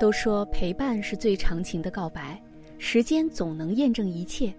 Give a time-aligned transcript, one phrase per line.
[0.00, 2.42] 都说陪伴是最长情的告白，
[2.78, 4.50] 时间总能验证一切。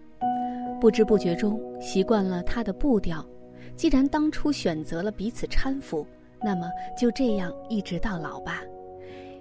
[0.80, 3.26] 不知不觉中习惯了他的步调，
[3.76, 6.06] 既然当初选择了彼此搀扶，
[6.44, 8.62] 那么就这样一直到老吧。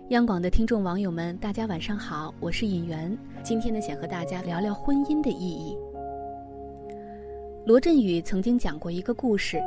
[0.09, 3.15] 央广的听众网友们，大家晚上好，我是尹媛。
[3.43, 5.77] 今天呢，想和大家聊聊婚姻的意义。
[7.67, 9.61] 罗振宇曾经讲过一个故事，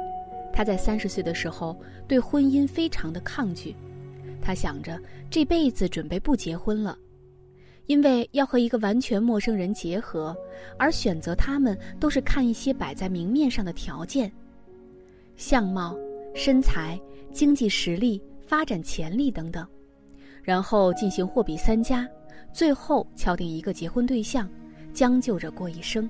[0.51, 3.75] 他在三十岁的时候对婚姻非常的抗拒，
[4.43, 6.97] 他想着这辈子准备不结婚了。
[7.85, 10.35] 因为要和一个完全陌生人结合，
[10.77, 14.31] 而选择他们都是看一些摆在明面上的条件，
[15.35, 15.93] 相貌、
[16.33, 16.99] 身材、
[17.33, 19.67] 经济实力、发展潜力等等，
[20.41, 22.07] 然后进行货比三家，
[22.53, 24.49] 最后敲定一个结婚对象，
[24.93, 26.09] 将就着过一生。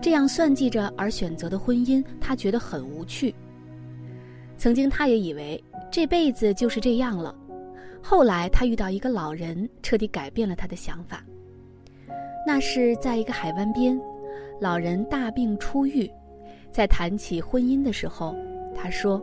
[0.00, 3.34] 这样算计着而选择的婚姻，他觉得很无趣。
[4.62, 7.34] 曾经他也以为这辈子就是这样了。
[8.00, 11.24] 后来，他遇到一个老人，彻底改变了他的想法。
[12.46, 14.00] 那是在一个海湾边，
[14.60, 16.08] 老人大病初愈，
[16.70, 18.36] 在谈起婚姻的时候，
[18.72, 19.20] 他说：“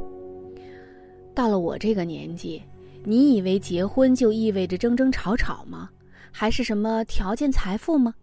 [1.33, 2.61] 到了我这个年纪，
[3.05, 5.89] 你以为结婚就意味着争争吵吵吗？
[6.33, 8.13] 还是什么条件、财富吗？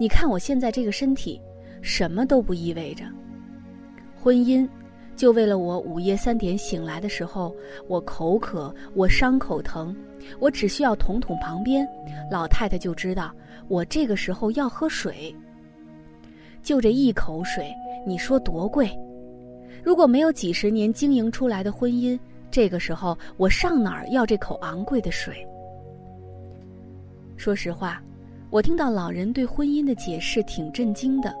[0.00, 1.40] 你看我现在这个身体，
[1.82, 3.04] 什么都不意味着。
[4.20, 4.68] 婚姻。”
[5.18, 7.52] 就为了我午夜三点醒来的时候，
[7.88, 9.94] 我口渴，我伤口疼，
[10.38, 11.84] 我只需要捅捅旁边，
[12.30, 13.34] 老太太就知道
[13.66, 15.34] 我这个时候要喝水。
[16.62, 17.74] 就这一口水，
[18.06, 18.88] 你说多贵？
[19.82, 22.16] 如果没有几十年经营出来的婚姻，
[22.48, 25.44] 这个时候我上哪儿要这口昂贵的水？
[27.36, 28.00] 说实话，
[28.50, 31.34] 我听到老人对婚姻的解释挺震惊的。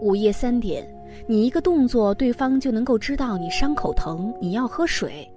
[0.00, 0.84] 午夜三点。
[1.26, 5.28] 你一个动作，对方就能够知道你伤口疼，你要喝水，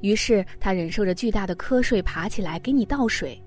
[0.00, 3.40] 于是他忍受着巨大的瞌睡，爬起来给你倒水。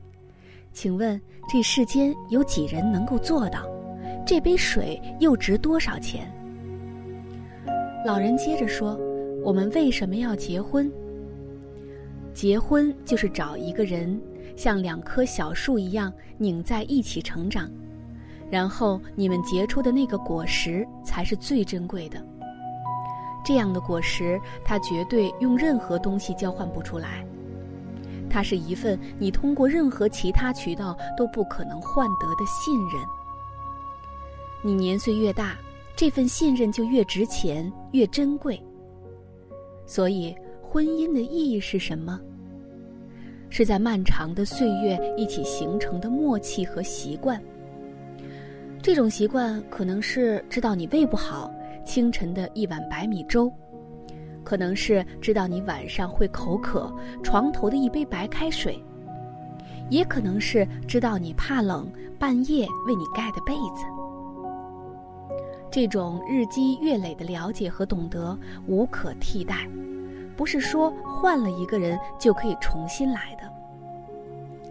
[0.73, 3.65] 请问这世间有几人能够做到？
[4.25, 6.29] 这杯水又值多少钱？
[8.05, 8.99] 老人接着说
[9.43, 10.91] ：“我们为什么要结婚？
[12.33, 14.19] 结婚就是找一个人，
[14.55, 17.71] 像两棵小树一样拧在一起成长。”
[18.49, 22.23] 然后你们结出的那个果实才是最珍贵的。
[23.45, 27.25] 这样的果实，它绝对用任何东西交换不出来。
[28.29, 33.01] 它是一份你通过任何其他渠道都不可能换得的信任。
[34.61, 35.55] 你年岁越大，
[35.95, 38.61] 这份信任就越值钱、越珍贵。
[39.85, 42.19] 所以，婚姻的意义是什么？
[43.49, 47.41] 是在漫长的岁月一起形成的默契和习惯。
[48.87, 51.51] 这种习惯可能是知道你胃不好，
[51.83, 53.51] 清晨的一碗白米粥；
[54.45, 56.89] 可能是知道你晚上会口渴，
[57.21, 58.81] 床头的一杯白开水；
[59.89, 63.83] 也可能是知道你怕冷，半夜为你盖的被子。
[65.69, 69.67] 这种日积月累的了解和懂得无可替代，
[70.37, 73.51] 不是说换了一个人就可以重新来的，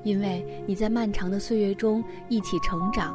[0.04, 3.14] 因为你在漫长的岁月中一起成长。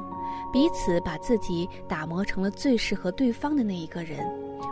[0.51, 4.19] 彼此把自己打磨成了最适合对方的那一个人，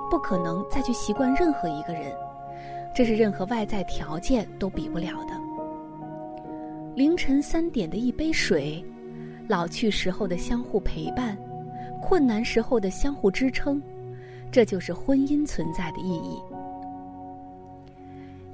[0.09, 2.11] 不可能再去习惯任何一个人，
[2.93, 5.33] 这是任何外在条件都比不了的。
[6.95, 8.83] 凌晨三点的一杯水，
[9.47, 11.37] 老去时候的相互陪伴，
[12.01, 13.81] 困难时候的相互支撑，
[14.51, 16.41] 这就是婚姻存在的意义。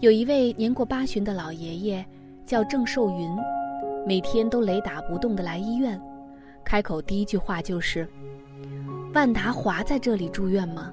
[0.02, 2.06] 有一位年过八旬的老爷爷，
[2.46, 3.36] 叫郑寿云，
[4.06, 6.00] 每天都雷打不动的来医院。
[6.66, 8.08] 开口第一句话就是
[9.14, 10.92] ：“万达华在这里住院吗？”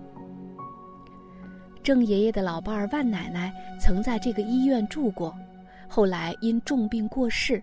[1.83, 5.35] 郑爷爷的老伴儿万奶奶曾在这个医院住过，
[5.89, 7.61] 后来因重病过世。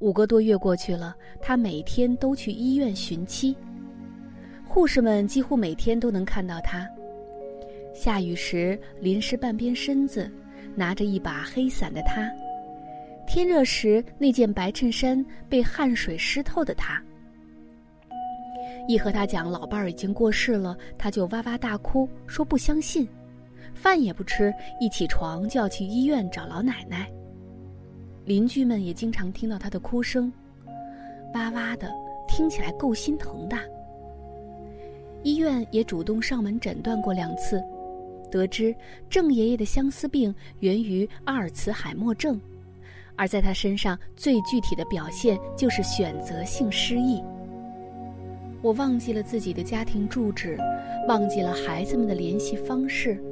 [0.00, 3.56] 五个多月过去了，他每天都去医院寻妻，
[4.66, 6.86] 护士们几乎每天都能看到他。
[7.94, 10.30] 下雨时淋湿半边身子，
[10.74, 12.28] 拿着一把黑伞的他。
[13.34, 17.02] 天热时，那件白衬衫被汗水湿透的他，
[18.86, 23.08] 一和他讲老伴儿已经过世了，他就哇哇大哭，说不相信，
[23.72, 27.10] 饭也不吃，一起床就要去医院找老奶奶。
[28.26, 30.30] 邻居们也经常听到他的哭声，
[31.32, 31.90] 哇哇的，
[32.28, 33.56] 听起来够心疼的。
[35.22, 37.64] 医院也主动上门诊断过两次，
[38.30, 38.76] 得知
[39.08, 42.38] 郑爷爷的相思病源于阿尔茨海默症。
[43.16, 47.22] 而在他身上最具体的表现就是选择性失忆。
[48.62, 50.56] 我忘记了自己的家庭住址，
[51.08, 53.22] 忘记了孩子们的联系方式，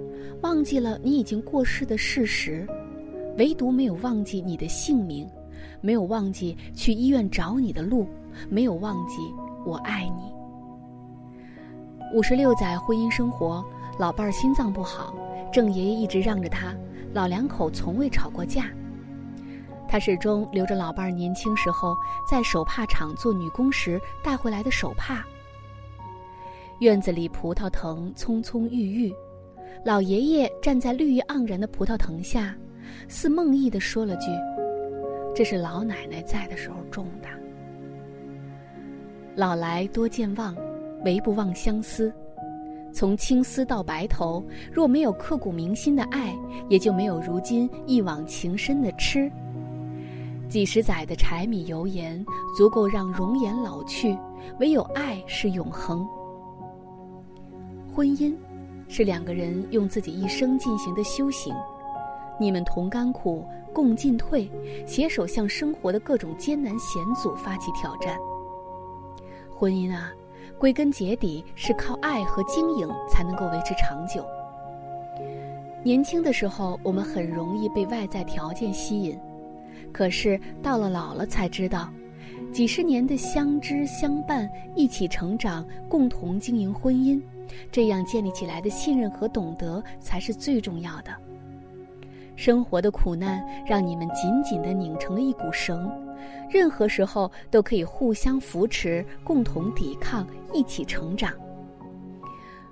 [0.43, 2.67] 忘记了你已经过世的事实，
[3.39, 5.29] 唯独没有忘记你的姓名，
[5.81, 8.09] 没有忘记去医院找你的路，
[8.49, 9.19] 没有忘记
[9.65, 10.33] 我爱你。
[12.13, 13.65] 五十六载婚姻生活，
[13.99, 15.15] 老伴儿心脏不好，
[15.53, 16.75] 郑爷爷一直让着他，
[17.15, 18.65] 老两口从未吵过架。
[19.91, 25.27] 他始终留着老伴儿年轻时候在手帕厂做女工时带回来的手帕。
[26.79, 29.13] 院子里葡萄藤葱葱郁郁，
[29.85, 32.55] 老爷爷站在绿意盎然的葡萄藤下，
[33.09, 34.27] 似梦呓的说了句
[35.35, 37.29] ：“这是老奶奶在的时候种的。”
[39.35, 40.57] 老来多健忘。
[41.03, 42.13] 唯不忘相思，
[42.93, 46.37] 从青丝到白头，若没有刻骨铭心的爱，
[46.69, 49.33] 也就没有如今一往情深的痴。
[50.51, 52.27] 几十载的柴米油盐，
[52.57, 54.19] 足够让容颜老去，
[54.59, 56.05] 唯有爱是永恒。
[57.95, 58.35] 婚姻，
[58.89, 61.55] 是两个人用自己一生进行的修行，
[62.41, 64.51] 你们同甘苦，共进退，
[64.85, 68.19] 携手向生活的各种艰难险阻发起挑战。
[69.55, 70.13] 婚姻啊！
[70.59, 74.27] 归根结底是靠爱和经营才能够维持长久。
[75.83, 79.19] 年轻的时候，我们很容易被外在条件吸引，
[79.93, 81.93] 可是到了老了才知道，
[82.53, 87.21] 几十年的相知相伴、一起成长、共同经营婚姻，
[87.71, 91.13] 这样建立起来的信任和懂得才是最重要的。
[92.37, 95.91] 生活的苦难让你们紧紧地拧成了一股绳。
[96.49, 101.33] 任何时候都可以互相扶持，共同抵抗，一起成长。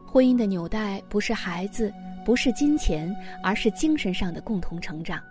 [0.07, 1.93] 婚姻的纽带不是孩子，
[2.25, 5.23] 不是金钱，而是精神上的共同成长。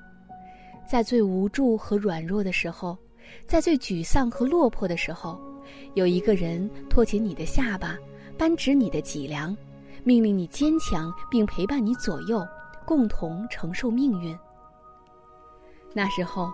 [0.90, 2.98] 在最无助和软弱的时候，
[3.46, 5.40] 在最沮丧和落魄的时候，
[5.94, 7.98] 有一个人托起你的下巴，
[8.38, 9.56] 扳直你的脊梁，
[10.04, 12.46] 命令你坚强，并陪伴你左右，
[12.86, 14.38] 共同承受命运。
[15.94, 16.50] 那时候。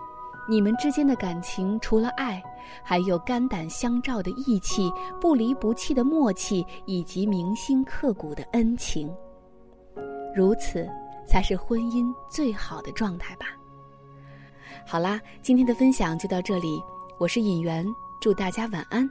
[0.46, 2.42] 你们之间的感情，除了爱，
[2.82, 9.10] 还有肝胆相照的义气、不离不弃的默契，以及铭心刻骨的恩情。
[10.36, 10.86] 如此，
[11.26, 13.46] 才是婚姻最好的状态吧。
[14.86, 16.82] 好啦，今天的分享就到这里，
[17.18, 17.86] 我是尹媛，
[18.20, 19.08] 祝大家晚安。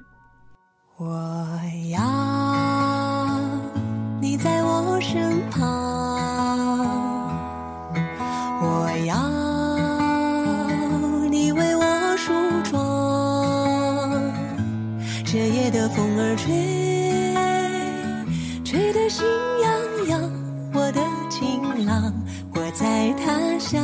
[0.97, 1.07] 我
[1.91, 1.99] 要
[4.21, 5.61] 你在我身旁，
[8.61, 9.15] 我要
[11.29, 12.31] 你为我梳
[12.63, 12.73] 妆。
[15.25, 15.63] 这夜。
[15.73, 16.53] 的风儿吹，
[18.63, 19.25] 吹得心
[19.63, 20.21] 痒痒。
[20.71, 21.01] 我的
[21.31, 22.13] 情郎，
[22.53, 23.83] 我在他乡，